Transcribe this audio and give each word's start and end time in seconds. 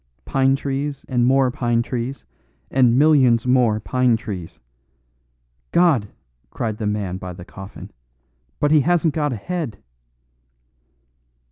Pine 0.25 0.55
trees 0.55 1.05
and 1.07 1.27
more 1.27 1.51
pine 1.51 1.83
trees 1.83 2.25
and 2.71 2.97
millions 2.97 3.45
more 3.45 3.79
pine 3.79 4.17
trees" 4.17 4.59
"God!" 5.71 6.07
cried 6.49 6.77
the 6.77 6.87
man 6.87 7.17
by 7.17 7.33
the 7.33 7.45
coffin, 7.45 7.91
"but 8.59 8.71
he 8.71 8.79
hasn't 8.81 9.13
got 9.13 9.31
a 9.31 9.35
head." 9.35 9.77